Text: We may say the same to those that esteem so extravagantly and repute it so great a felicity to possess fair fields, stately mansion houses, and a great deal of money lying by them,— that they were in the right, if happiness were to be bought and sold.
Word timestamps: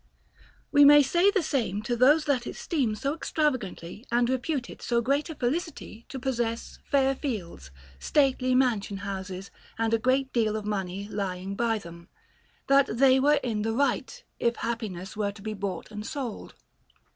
We 0.71 0.83
may 0.83 1.03
say 1.03 1.29
the 1.29 1.43
same 1.43 1.83
to 1.83 1.95
those 1.95 2.25
that 2.25 2.47
esteem 2.47 2.95
so 2.95 3.13
extravagantly 3.13 4.03
and 4.11 4.27
repute 4.27 4.67
it 4.67 4.81
so 4.81 4.99
great 4.99 5.29
a 5.29 5.35
felicity 5.35 6.07
to 6.09 6.17
possess 6.17 6.79
fair 6.89 7.13
fields, 7.13 7.69
stately 7.99 8.55
mansion 8.55 8.97
houses, 9.05 9.51
and 9.77 9.93
a 9.93 9.99
great 9.99 10.33
deal 10.33 10.55
of 10.55 10.65
money 10.65 11.07
lying 11.07 11.53
by 11.55 11.77
them,— 11.77 12.09
that 12.67 12.97
they 12.97 13.19
were 13.19 13.37
in 13.43 13.61
the 13.61 13.73
right, 13.73 14.23
if 14.39 14.55
happiness 14.55 15.15
were 15.15 15.31
to 15.31 15.41
be 15.43 15.53
bought 15.53 15.91
and 15.91 16.03
sold. 16.07 16.55